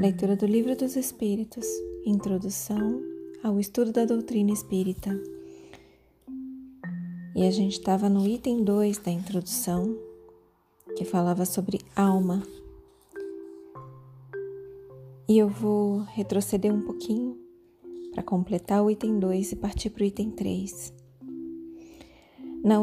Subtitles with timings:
[0.00, 1.66] Leitura do Livro dos Espíritos,
[2.06, 3.02] Introdução
[3.44, 5.10] ao Estudo da Doutrina Espírita.
[7.36, 9.94] E a gente estava no item 2 da introdução,
[10.96, 12.42] que falava sobre alma.
[15.28, 17.36] E eu vou retroceder um pouquinho
[18.10, 20.94] para completar o item 2 e partir para o item 3.
[22.64, 22.76] Na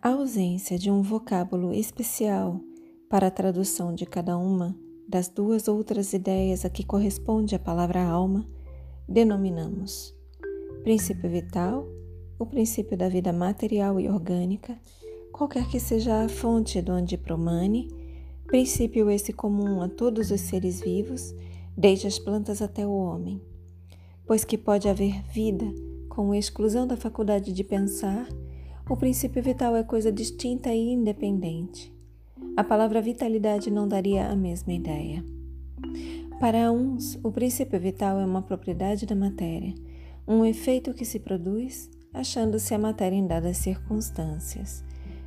[0.00, 2.60] ausência de um vocábulo especial
[3.08, 8.02] para a tradução de cada uma das duas outras ideias a que corresponde a palavra
[8.02, 8.46] alma,
[9.08, 10.16] denominamos
[10.86, 11.84] princípio vital,
[12.38, 14.78] o princípio da vida material e orgânica,
[15.32, 17.88] qualquer que seja a fonte do andipromane,
[18.46, 21.34] princípio esse comum a todos os seres vivos,
[21.76, 23.42] desde as plantas até o homem,
[24.24, 25.66] pois que pode haver vida
[26.08, 28.28] com exclusão da faculdade de pensar,
[28.88, 31.95] o princípio vital é coisa distinta e independente.
[32.56, 35.24] A palavra vitalidade não daria a mesma ideia.
[36.40, 39.74] Para uns, o princípio vital é uma propriedade da matéria,
[40.26, 44.82] um efeito que se produz achando-se a matéria em dadas circunstâncias.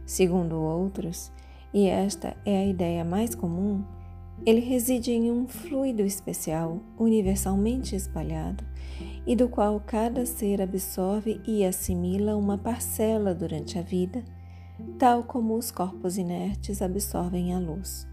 [0.06, 1.32] Segundo outros,
[1.74, 3.84] e esta é a ideia mais comum,
[4.46, 8.64] ele reside em um fluido especial, universalmente espalhado,
[9.28, 14.24] e do qual cada ser absorve e assimila uma parcela durante a vida
[14.98, 18.08] tal como os corpos inertes absorvem a luz.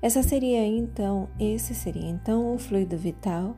[0.00, 3.56] Essa seria então, esse seria então o fluido vital,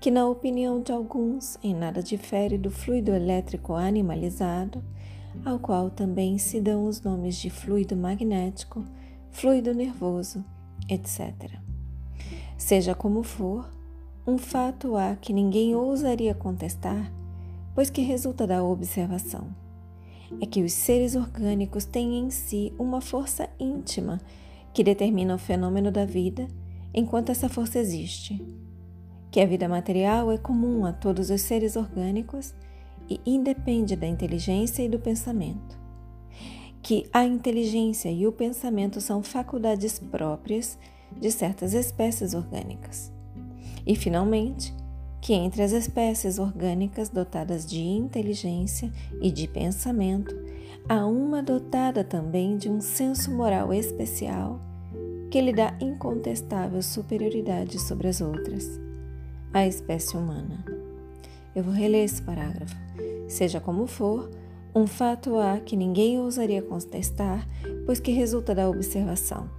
[0.00, 4.82] que na opinião de alguns em nada difere do fluido elétrico animalizado,
[5.44, 8.84] ao qual também se dão os nomes de fluido magnético,
[9.30, 10.44] fluido nervoso,
[10.88, 11.58] etc.
[12.56, 13.70] Seja como for,
[14.26, 17.10] um fato há que ninguém ousaria contestar,
[17.74, 19.67] pois que resulta da observação
[20.40, 24.20] é que os seres orgânicos têm em si uma força íntima
[24.72, 26.46] que determina o fenômeno da vida
[26.94, 28.40] enquanto essa força existe.
[29.30, 32.54] Que a vida material é comum a todos os seres orgânicos
[33.08, 35.78] e independe da inteligência e do pensamento.
[36.82, 40.78] Que a inteligência e o pensamento são faculdades próprias
[41.18, 43.12] de certas espécies orgânicas.
[43.86, 44.74] E, finalmente,
[45.28, 48.90] que entre as espécies orgânicas dotadas de inteligência
[49.20, 50.34] e de pensamento,
[50.88, 54.58] há uma dotada também de um senso moral especial
[55.30, 58.80] que lhe dá incontestável superioridade sobre as outras,
[59.52, 60.64] a espécie humana.
[61.54, 62.74] Eu vou reler esse parágrafo.
[63.28, 64.30] Seja como for,
[64.74, 67.46] um fato há que ninguém ousaria contestar,
[67.84, 69.50] pois que resulta da observação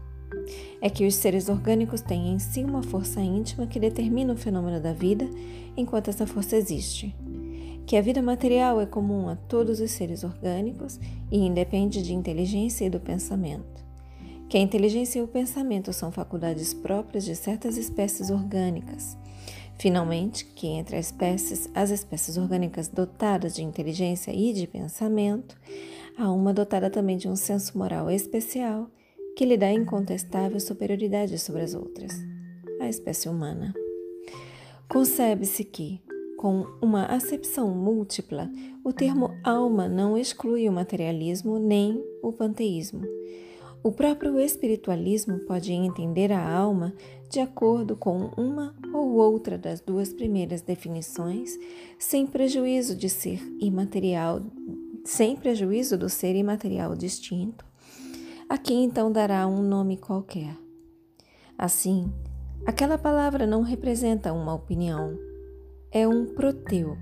[0.82, 4.80] é que os seres orgânicos têm em si uma força íntima que determina o fenômeno
[4.80, 5.30] da vida
[5.76, 7.16] enquanto essa força existe.
[7.86, 11.00] Que a vida material é comum a todos os seres orgânicos
[11.32, 13.84] e independe de inteligência e do pensamento.
[14.48, 19.18] Que a inteligência e o pensamento são faculdades próprias de certas espécies orgânicas.
[19.80, 25.56] Finalmente, que entre as espécies, as espécies orgânicas dotadas de inteligência e de pensamento,
[26.18, 28.90] há uma dotada também de um senso moral especial
[29.40, 32.12] que lhe dá incontestável superioridade sobre as outras,
[32.78, 33.74] a espécie humana.
[34.90, 36.02] Concebe-se que,
[36.38, 38.52] com uma acepção múltipla,
[38.84, 43.04] o termo alma não exclui o materialismo nem o panteísmo.
[43.82, 46.94] O próprio espiritualismo pode entender a alma
[47.30, 51.58] de acordo com uma ou outra das duas primeiras definições,
[51.98, 54.42] sem prejuízo de ser imaterial,
[55.06, 57.69] sem prejuízo do ser imaterial distinto,
[58.50, 60.58] Aqui então dará um nome qualquer.
[61.56, 62.12] Assim,
[62.66, 65.16] aquela palavra não representa uma opinião,
[65.92, 66.98] é um proteu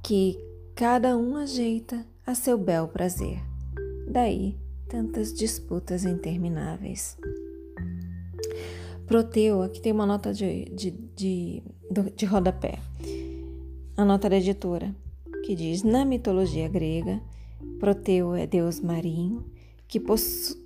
[0.00, 0.38] que
[0.76, 3.40] cada um ajeita a seu bel prazer.
[4.08, 4.56] Daí
[4.88, 7.18] tantas disputas intermináveis.
[9.08, 11.62] Proteu, aqui tem uma nota de, de, de,
[12.14, 12.78] de rodapé.
[13.96, 14.94] A nota da editora,
[15.44, 17.20] que diz: Na mitologia grega,
[17.80, 19.57] Proteu é deus marinho
[19.88, 19.98] que,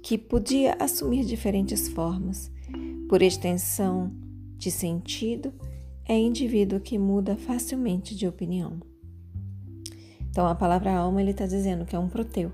[0.03, 2.51] que podia assumir diferentes formas.
[3.09, 4.13] Por extensão
[4.57, 5.55] de sentido,
[6.05, 8.81] é indivíduo que muda facilmente de opinião.
[10.29, 12.51] Então, a palavra alma ele está dizendo que é um proteu.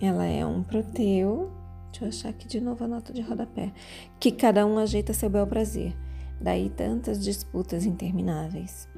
[0.00, 1.50] Ela é um proteu.
[1.90, 3.72] Deixa eu achar aqui de novo a nota de rodapé.
[4.20, 5.96] Que cada um ajeita seu bel prazer.
[6.40, 8.88] Daí tantas disputas intermináveis.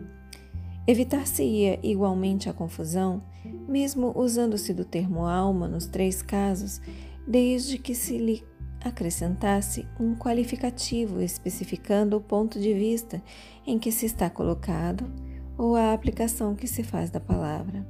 [0.90, 3.22] Evitar-se-ia igualmente a confusão,
[3.68, 6.80] mesmo usando-se do termo alma nos três casos,
[7.24, 8.42] desde que se lhe
[8.80, 13.22] acrescentasse um qualificativo especificando o ponto de vista
[13.64, 15.08] em que se está colocado
[15.56, 17.86] ou a aplicação que se faz da palavra.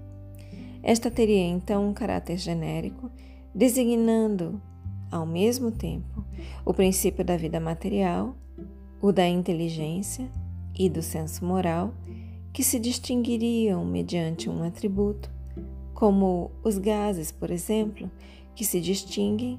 [0.83, 3.11] Esta teria então um caráter genérico,
[3.55, 4.61] designando,
[5.11, 6.23] ao mesmo tempo,
[6.67, 8.37] o princípio da vida material,
[9.01, 10.31] o da inteligência
[10.79, 11.95] e do senso moral,
[12.53, 15.31] que se distinguiriam mediante um atributo,
[15.95, 18.11] como os gases, por exemplo,
[18.55, 19.59] que se distinguem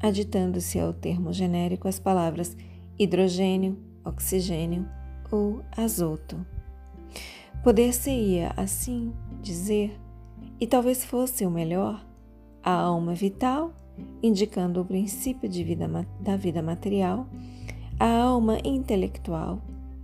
[0.00, 2.56] aditando-se ao termo genérico as palavras
[2.98, 4.88] hidrogênio, oxigênio
[5.30, 6.44] ou azoto.
[7.62, 9.98] Poder-se-ia, assim, dizer,
[10.58, 12.04] e talvez fosse o melhor,
[12.62, 13.72] a alma vital,
[14.22, 15.88] indicando o princípio vida,
[16.20, 17.26] da vida material,
[17.98, 19.60] a alma intelectual,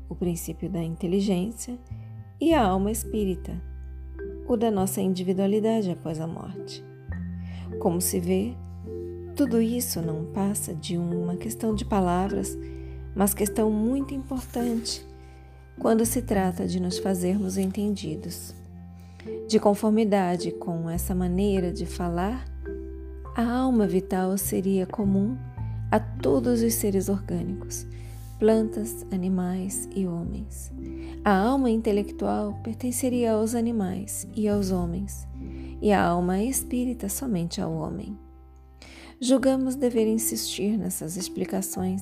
[0.08, 1.78] o princípio da inteligência,
[2.40, 3.60] e a alma espírita,
[4.46, 6.84] o da nossa individualidade após a morte.
[7.78, 8.54] Como se vê,
[9.34, 12.56] tudo isso não passa de uma questão de palavras,
[13.14, 15.04] mas questão muito importante
[15.78, 18.54] quando se trata de nos fazermos entendidos.
[19.48, 22.44] De conformidade com essa maneira de falar,
[23.34, 25.36] a alma vital seria comum
[25.90, 27.86] a todos os seres orgânicos,
[28.38, 30.72] plantas, animais e homens.
[31.26, 35.26] A alma intelectual pertenceria aos animais e aos homens,
[35.82, 38.16] e a alma espírita somente ao homem.
[39.20, 42.00] Julgamos dever insistir nessas explicações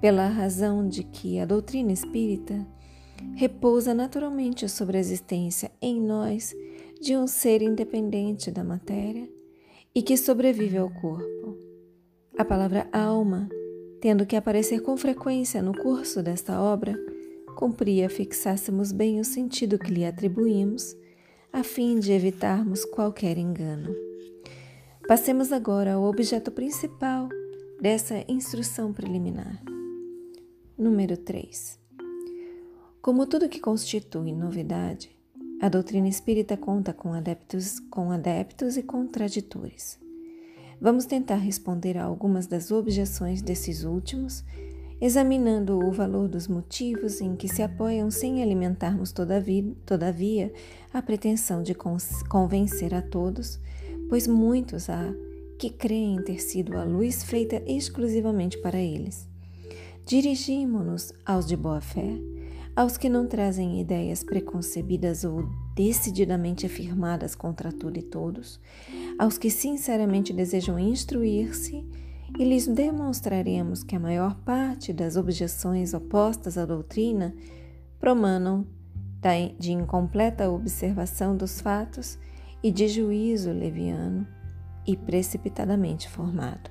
[0.00, 2.66] pela razão de que a doutrina espírita
[3.36, 6.52] repousa naturalmente sobre a existência em nós
[7.00, 9.30] de um ser independente da matéria
[9.94, 11.56] e que sobrevive ao corpo.
[12.36, 13.48] A palavra alma,
[14.00, 16.98] tendo que aparecer com frequência no curso desta obra,
[17.58, 20.96] cumpria fixássemos bem o sentido que lhe atribuímos,
[21.52, 23.92] a fim de evitarmos qualquer engano.
[25.08, 27.28] Passemos agora ao objeto principal
[27.82, 29.60] dessa instrução preliminar.
[30.78, 31.80] Número 3.
[33.02, 35.10] Como tudo que constitui novidade,
[35.60, 39.98] a doutrina espírita conta com adeptos, com adeptos e contraditores.
[40.80, 44.44] Vamos tentar responder a algumas das objeções desses últimos,
[45.00, 50.52] examinando o valor dos motivos em que se apoiam sem alimentarmos todavia,
[50.92, 53.60] a pretensão de convencer a todos
[54.08, 55.14] pois muitos há
[55.58, 59.28] que creem ter sido a luz feita exclusivamente para eles.
[60.06, 62.18] Dirigimo-nos aos de boa fé,
[62.74, 65.44] aos que não trazem ideias preconcebidas ou
[65.74, 68.58] decididamente afirmadas contra tudo e todos,
[69.18, 71.84] aos que sinceramente desejam instruir-se,
[72.36, 77.34] e lhes demonstraremos que a maior parte das objeções opostas à doutrina
[78.00, 78.66] promanam
[79.58, 82.18] de incompleta observação dos fatos
[82.62, 84.26] e de juízo leviano
[84.86, 86.70] e precipitadamente formado.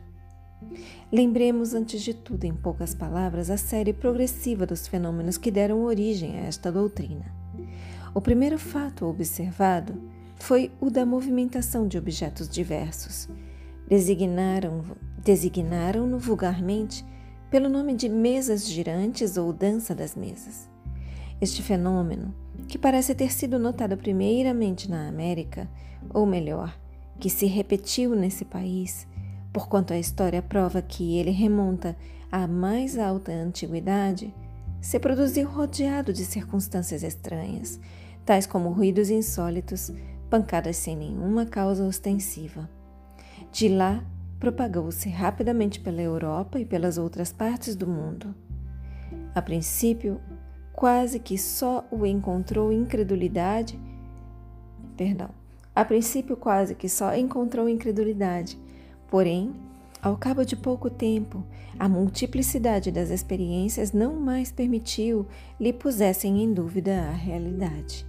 [1.11, 6.39] Lembremos, antes de tudo, em poucas palavras, a série progressiva dos fenômenos que deram origem
[6.39, 7.25] a esta doutrina.
[8.13, 10.01] O primeiro fato observado
[10.37, 13.29] foi o da movimentação de objetos diversos.
[13.87, 17.05] Designaram-no designaram vulgarmente
[17.49, 20.69] pelo nome de mesas girantes ou dança das mesas.
[21.41, 22.33] Este fenômeno
[22.67, 25.69] que parece ter sido notado primeiramente na América,
[26.13, 26.77] ou melhor,
[27.19, 29.07] que se repetiu nesse país,
[29.53, 31.95] porquanto a história prova que ele remonta
[32.31, 34.33] à mais alta antiguidade,
[34.81, 37.79] se produziu rodeado de circunstâncias estranhas,
[38.25, 39.91] tais como ruídos insólitos,
[40.29, 42.69] pancadas sem nenhuma causa ostensiva.
[43.51, 44.03] De lá,
[44.39, 48.33] propagou-se rapidamente pela Europa e pelas outras partes do mundo.
[49.33, 50.21] A princípio,
[50.73, 53.79] quase que só o encontrou incredulidade.
[54.95, 55.29] Perdão.
[55.75, 58.57] A princípio, quase que só encontrou incredulidade.
[59.09, 59.53] Porém,
[60.01, 61.43] ao cabo de pouco tempo,
[61.77, 65.27] a multiplicidade das experiências não mais permitiu
[65.59, 68.06] lhe pusessem em dúvida a realidade.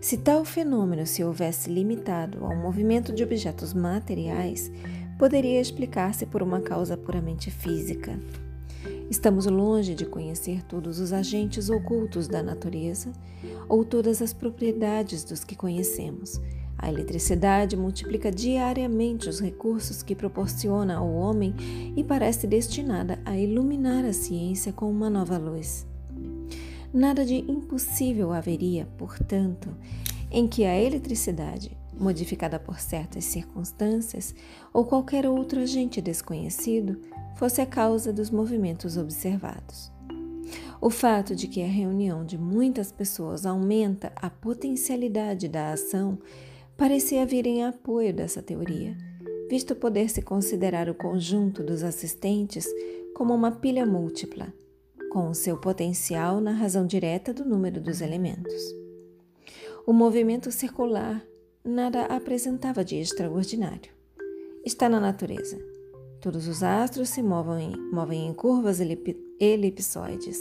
[0.00, 4.72] Se tal fenômeno se houvesse limitado ao movimento de objetos materiais,
[5.18, 8.18] poderia explicar-se por uma causa puramente física.
[9.10, 13.12] Estamos longe de conhecer todos os agentes ocultos da natureza
[13.68, 16.40] ou todas as propriedades dos que conhecemos.
[16.78, 21.54] A eletricidade multiplica diariamente os recursos que proporciona ao homem
[21.94, 25.89] e parece destinada a iluminar a ciência com uma nova luz.
[26.92, 29.68] Nada de impossível haveria, portanto,
[30.30, 34.34] em que a eletricidade, modificada por certas circunstâncias
[34.72, 37.00] ou qualquer outro agente desconhecido,
[37.36, 39.92] fosse a causa dos movimentos observados.
[40.80, 46.18] O fato de que a reunião de muitas pessoas aumenta a potencialidade da ação
[46.76, 48.96] parecia vir em apoio dessa teoria,
[49.48, 52.66] visto poder-se considerar o conjunto dos assistentes
[53.14, 54.52] como uma pilha múltipla,
[55.10, 58.62] com o seu potencial na razão direta do número dos elementos.
[59.86, 61.22] O movimento circular
[61.64, 63.92] nada apresentava de extraordinário.
[64.64, 65.58] Está na natureza
[66.20, 68.78] Todos os astros se movem, movem em curvas
[69.40, 70.38] elipsoides.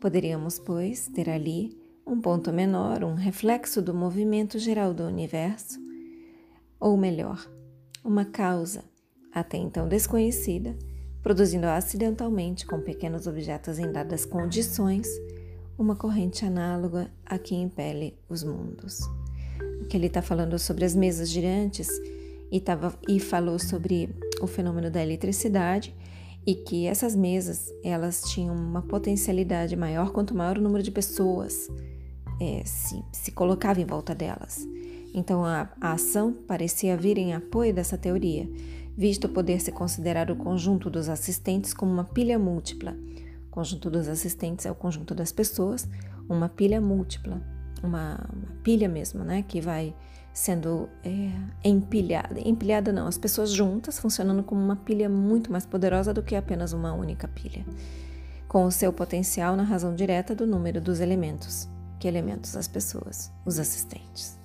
[0.00, 5.80] Poderíamos, pois, ter ali um ponto menor, um reflexo do movimento geral do universo,
[6.78, 7.50] ou melhor,
[8.04, 8.84] uma causa,
[9.32, 10.76] até então desconhecida,
[11.22, 15.08] produzindo acidentalmente com pequenos objetos em dadas condições
[15.78, 19.00] uma corrente análoga a que impele os mundos.
[19.88, 21.88] Que ele está falando sobre as mesas girantes
[22.50, 25.94] e, tava, e falou sobre o fenômeno da eletricidade
[26.46, 31.68] e que essas mesas elas tinham uma potencialidade maior quanto maior o número de pessoas
[32.40, 34.66] é, se, se colocava em volta delas.
[35.14, 38.48] Então a, a ação parecia vir em apoio dessa teoria,
[38.96, 42.96] visto poder se considerar o conjunto dos assistentes como uma pilha múltipla.
[43.48, 45.88] O conjunto dos assistentes é o conjunto das pessoas,
[46.28, 47.40] uma pilha múltipla,
[47.82, 49.94] uma, uma pilha mesmo, né, que vai
[50.32, 51.30] sendo é,
[51.64, 52.40] empilhada.
[52.40, 56.72] Empilhada não, as pessoas juntas, funcionando como uma pilha muito mais poderosa do que apenas
[56.72, 57.64] uma única pilha,
[58.48, 61.68] com o seu potencial na razão direta do número dos elementos.
[61.98, 62.56] Que elementos?
[62.56, 64.41] As pessoas, os assistentes.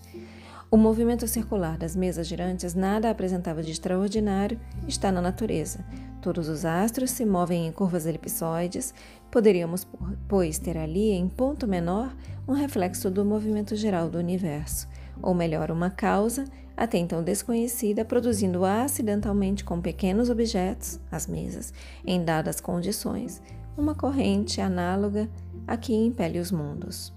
[0.70, 5.80] O movimento circular das mesas girantes nada apresentava de extraordinário, está na natureza.
[6.22, 8.94] Todos os astros se movem em curvas elipsoides,
[9.32, 9.88] poderíamos,
[10.28, 12.14] pois, ter ali, em ponto menor,
[12.46, 14.90] um reflexo do movimento geral do universo,
[15.22, 16.44] ou melhor, uma causa,
[16.76, 21.74] até então desconhecida, produzindo acidentalmente com pequenos objetos, as mesas,
[22.06, 23.42] em dadas condições,
[23.78, 25.30] uma corrente análoga
[25.66, 27.17] a que impele os mundos.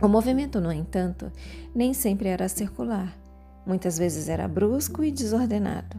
[0.00, 1.32] O movimento, no entanto,
[1.74, 3.16] nem sempre era circular.
[3.66, 5.96] Muitas vezes era brusco e desordenado,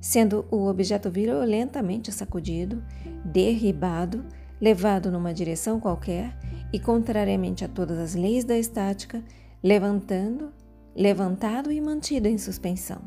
[0.00, 2.82] sendo o objeto violentamente sacudido,
[3.24, 4.24] derribado,
[4.60, 6.36] levado numa direção qualquer
[6.72, 9.22] e, contrariamente a todas as leis da estática,
[9.62, 10.52] levantando,
[10.94, 13.00] levantado e mantido em suspensão.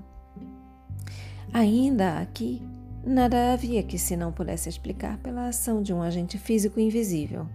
[1.52, 2.62] Ainda aqui,
[3.06, 7.48] nada havia que se não pudesse explicar pela ação de um agente físico invisível.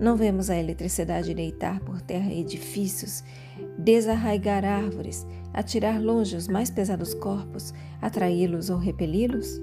[0.00, 3.22] Não vemos a eletricidade deitar por terra edifícios,
[3.76, 9.60] desarraigar árvores, atirar longe os mais pesados corpos, atraí-los ou repeli-los?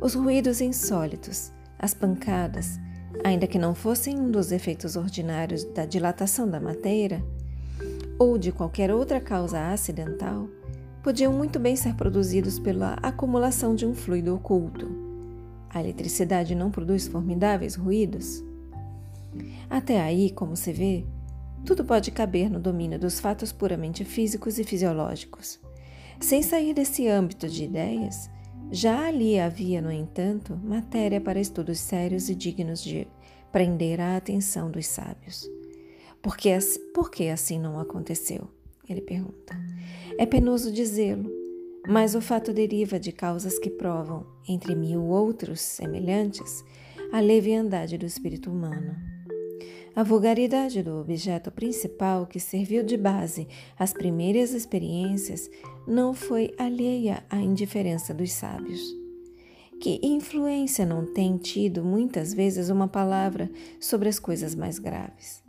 [0.00, 2.80] Os ruídos insólitos, as pancadas,
[3.22, 7.22] ainda que não fossem um dos efeitos ordinários da dilatação da matéria
[8.18, 10.48] ou de qualquer outra causa acidental,
[11.02, 14.88] podiam muito bem ser produzidos pela acumulação de um fluido oculto.
[15.68, 18.48] A eletricidade não produz formidáveis ruídos?
[19.68, 21.04] Até aí, como se vê,
[21.64, 25.60] tudo pode caber no domínio dos fatos puramente físicos e fisiológicos.
[26.20, 28.30] Sem sair desse âmbito de ideias,
[28.70, 33.06] já ali havia, no entanto, matéria para estudos sérios e dignos de
[33.50, 35.48] prender a atenção dos sábios.
[36.22, 36.50] Por que,
[36.94, 38.48] por que assim não aconteceu?
[38.88, 39.56] Ele pergunta.
[40.18, 41.30] É penoso dizê-lo,
[41.88, 46.62] mas o fato deriva de causas que provam, entre mil outros semelhantes,
[47.12, 49.09] a leviandade do espírito humano.
[49.94, 55.50] A vulgaridade do objeto principal que serviu de base às primeiras experiências
[55.86, 58.80] não foi alheia à indiferença dos sábios.
[59.80, 65.42] Que influência não tem tido muitas vezes uma palavra sobre as coisas mais graves?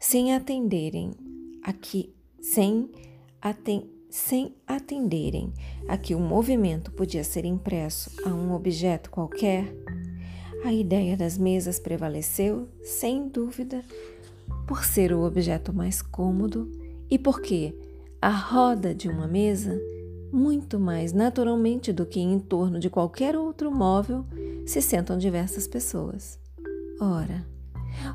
[0.00, 1.10] Sem atenderem
[1.62, 2.88] a que, sem,
[3.42, 5.52] aten, sem atenderem
[5.88, 9.74] a que o movimento podia ser impresso a um objeto qualquer,
[10.66, 13.84] a ideia das mesas prevaleceu, sem dúvida,
[14.66, 16.68] por ser o objeto mais cômodo
[17.08, 17.72] e porque
[18.20, 19.80] a roda de uma mesa,
[20.32, 24.26] muito mais naturalmente do que em torno de qualquer outro móvel,
[24.66, 26.36] se sentam diversas pessoas.
[27.00, 27.46] Ora,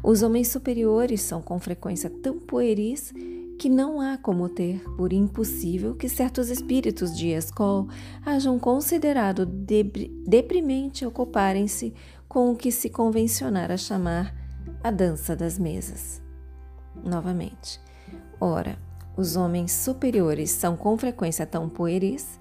[0.04, 3.14] os homens superiores são com frequência tão pueris
[3.58, 7.88] que não há como ter por impossível que certos espíritos de escola
[8.26, 11.94] hajam considerado deprimente ocuparem-se
[12.32, 14.34] com o que se convencionara chamar
[14.82, 16.22] a dança das mesas.
[17.04, 17.78] Novamente,
[18.40, 18.80] ora,
[19.18, 22.40] os homens superiores são com frequência tão pueris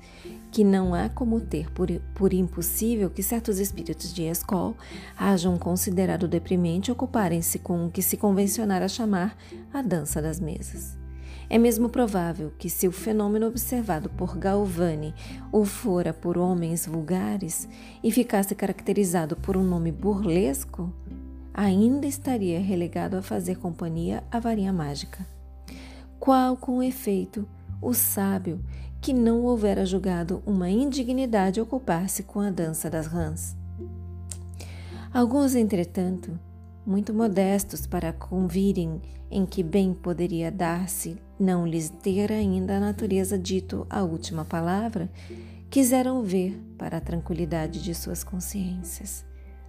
[0.53, 4.77] que não há como ter por, por impossível que certos espíritos de escola
[5.19, 9.37] hajam considerado deprimente ocuparem-se com o que se convencionara chamar
[9.75, 11.00] a dança das mesas.
[11.53, 15.13] É mesmo provável que, se o fenômeno observado por Galvani
[15.51, 17.69] o fora por homens vulgares
[18.05, 20.93] e ficasse caracterizado por um nome burlesco,
[21.53, 25.27] ainda estaria relegado a fazer companhia à varinha mágica.
[26.21, 27.49] Qual, com efeito,
[27.83, 28.65] o sábio
[29.01, 33.57] que não houvera julgado uma indignidade ocupar-se com a dança das rãs?
[35.13, 36.39] Alguns, entretanto,
[36.87, 43.39] muito modestos para convirem em que bem poderia dar-se não lhes ter ainda a natureza
[43.39, 45.11] dito a última palavra,
[45.71, 49.25] quiseram ver para a tranquilidade de suas consciências.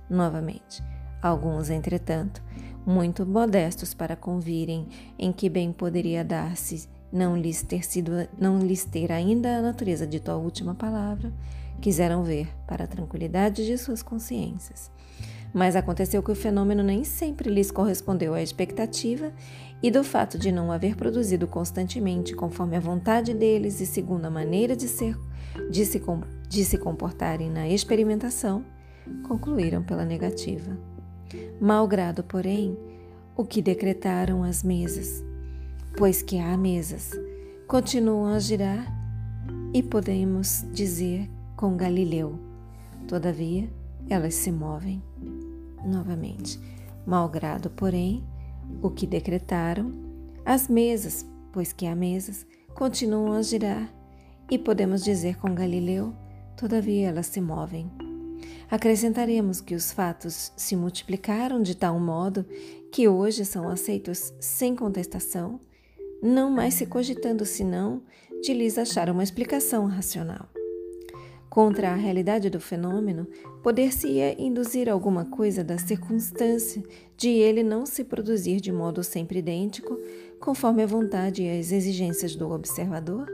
[0.09, 0.83] Novamente,
[1.21, 2.41] alguns, entretanto,
[2.85, 4.87] muito modestos para convirem
[5.17, 10.07] em que bem poderia dar-se não lhes ter sido não lhes ter ainda a natureza
[10.07, 11.31] de tua última palavra,
[11.81, 14.89] quiseram ver para a tranquilidade de suas consciências.
[15.53, 19.33] Mas aconteceu que o fenômeno nem sempre lhes correspondeu à expectativa
[19.83, 24.29] e do fato de não haver produzido constantemente conforme a vontade deles e segundo a
[24.29, 25.17] maneira de ser
[25.69, 26.01] de se,
[26.47, 28.63] de se comportarem na experimentação,
[29.27, 30.77] concluíram pela negativa.
[31.59, 32.77] Malgrado, porém,
[33.35, 35.23] o que decretaram as mesas,
[35.97, 37.11] pois que há mesas,
[37.67, 38.85] continuam a girar
[39.73, 42.39] e podemos dizer com Galileu,
[43.07, 43.69] todavia
[44.09, 45.01] elas se movem.
[45.85, 46.59] Novamente,
[47.05, 48.23] malgrado, porém,
[48.81, 49.91] o que decretaram,
[50.45, 53.91] as mesas, pois que há mesas, continuam a girar
[54.49, 56.13] e podemos dizer com Galileu,
[56.57, 57.89] todavia elas se movem.
[58.69, 62.45] Acrescentaremos que os fatos se multiplicaram de tal modo
[62.91, 65.59] que hoje são aceitos sem contestação,
[66.21, 68.01] não mais se cogitando senão
[68.41, 70.47] de lhes achar uma explicação racional.
[71.51, 73.27] Contra a realidade do fenômeno,
[73.61, 76.81] poder-se-ia induzir alguma coisa da circunstância
[77.17, 79.99] de ele não se produzir de modo sempre idêntico,
[80.39, 83.29] conforme a vontade e as exigências do observador?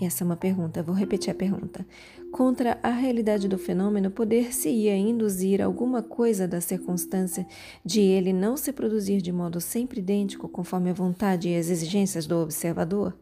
[0.00, 1.86] E essa é uma pergunta, vou repetir a pergunta.
[2.32, 7.46] Contra a realidade do fenômeno, poder-se-ia induzir alguma coisa da circunstância
[7.84, 12.26] de ele não se produzir de modo sempre idêntico conforme a vontade e as exigências
[12.26, 13.14] do observador?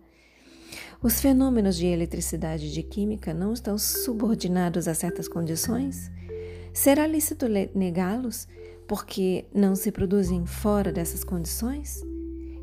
[1.00, 6.10] Os fenômenos de eletricidade e de química não estão subordinados a certas condições?
[6.74, 8.48] Será lícito negá-los
[8.88, 12.02] porque não se produzem fora dessas condições?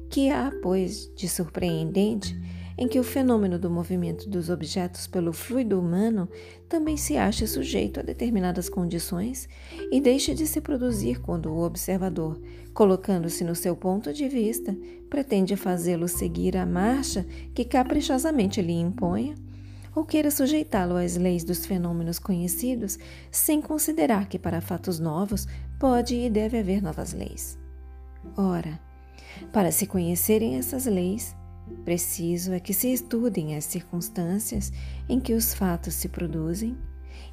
[0.10, 2.38] Que há, pois, de surpreendente
[2.78, 6.30] em que o fenômeno do movimento dos objetos pelo fluido humano
[6.68, 9.48] também se acha sujeito a determinadas condições
[9.92, 12.40] e deixa de se produzir quando o observador,
[12.74, 14.76] colocando-se no seu ponto de vista,
[15.10, 19.36] pretende fazê-lo seguir a marcha que caprichosamente lhe imponha,
[19.96, 23.00] ou queira sujeitá-lo às leis dos fenômenos conhecidos,
[23.32, 25.48] sem considerar que para fatos novos
[25.80, 27.58] pode e deve haver novas leis.
[28.36, 28.78] Ora,
[29.54, 31.34] para se conhecerem essas leis,
[31.84, 34.72] Preciso é que se estudem as circunstâncias
[35.10, 36.78] em que os fatos se produzem,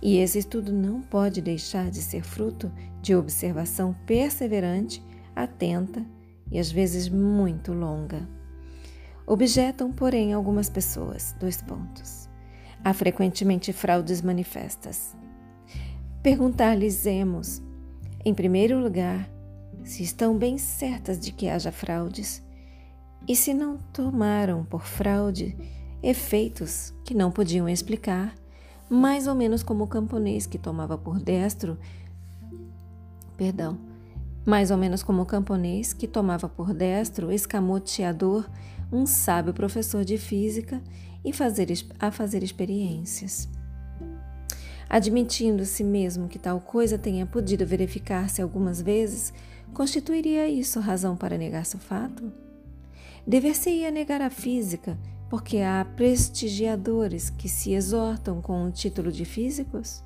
[0.01, 6.05] e esse estudo não pode deixar de ser fruto de observação perseverante, atenta
[6.51, 8.29] e às vezes muito longa.
[9.27, 12.29] Objetam, porém, algumas pessoas, dois pontos.
[12.85, 15.17] Há frequentemente fraudes manifestas.
[16.23, 17.63] Perguntar-lhes-emos,
[18.25, 19.29] em primeiro lugar,
[19.85, 22.43] se estão bem certas de que haja fraudes
[23.27, 25.57] e se não tomaram por fraude
[26.03, 28.35] efeitos que não podiam explicar,
[28.91, 31.79] mais ou menos como o camponês que tomava por destro,
[33.37, 33.79] perdão,
[34.45, 38.49] mais ou menos como o camponês que tomava por destro escamoteador
[38.93, 40.83] um sábio professor de física
[41.25, 43.49] e fazer, a fazer experiências.
[44.91, 49.33] Admitindo-se mesmo que tal coisa tenha podido verificar-se algumas vezes,
[49.73, 52.42] constituiria isso razão para negar-se o fato?
[53.27, 54.99] Dever-se-ia negar a física,
[55.31, 60.03] porque há prestigiadores que se exortam com o título de físicos?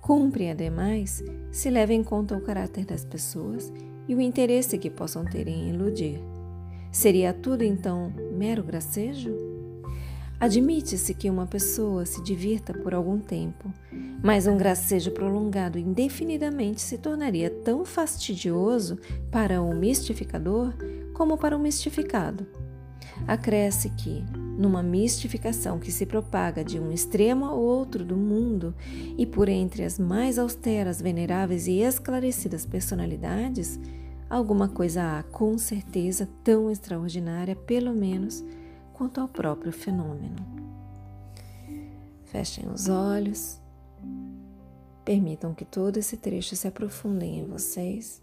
[0.00, 3.72] Cumpre, ademais, se leva em conta o caráter das pessoas
[4.08, 6.20] e o interesse que possam ter em iludir.
[6.90, 9.32] Seria tudo então mero gracejo?
[10.40, 13.72] Admite-se que uma pessoa se divirta por algum tempo,
[14.20, 18.98] mas um gracejo prolongado indefinidamente se tornaria tão fastidioso
[19.30, 20.74] para o mistificador
[21.12, 22.46] como para o mistificado.
[23.26, 24.24] Acresce que,
[24.58, 28.74] numa mistificação que se propaga de um extremo ao outro do mundo
[29.16, 33.78] e por entre as mais austeras, veneráveis e esclarecidas personalidades,
[34.28, 38.42] alguma coisa há com certeza tão extraordinária, pelo menos,
[38.92, 40.36] quanto ao próprio fenômeno.
[42.24, 43.60] Fechem os olhos,
[45.04, 48.22] permitam que todo esse trecho se aprofundem em vocês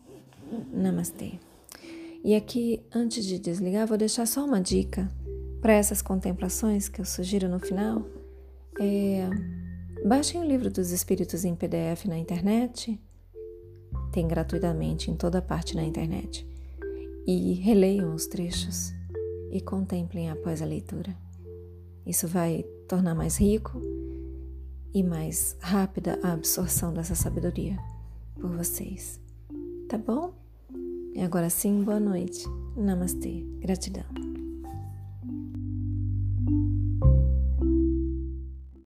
[0.71, 1.39] Namastê.
[2.23, 5.09] E aqui, antes de desligar, vou deixar só uma dica
[5.61, 8.05] para essas contemplações que eu sugiro no final,
[8.79, 9.29] é,
[10.05, 12.99] baixem o livro dos Espíritos em PDF na internet,
[14.11, 16.47] tem gratuitamente em toda parte na internet,
[17.25, 18.91] e releiam os trechos
[19.51, 21.15] e contemplem após a leitura.
[22.05, 23.79] Isso vai tornar mais rico
[24.93, 27.77] e mais rápida a absorção dessa sabedoria
[28.39, 29.19] por vocês.
[29.87, 30.40] Tá bom?
[31.13, 32.45] E agora sim, boa noite.
[32.75, 33.43] Namastê.
[33.59, 34.30] Gratidão.